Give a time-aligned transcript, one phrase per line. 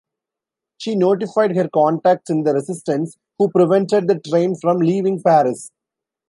[0.79, 5.69] She notified her contacts in the Resistance, who prevented the train from leaving Paris.